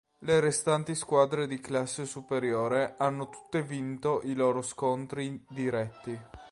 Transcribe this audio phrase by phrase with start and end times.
[0.21, 6.19] Le restanti squadre di classe superiore hanno tutte vinto i loro scontri diretti.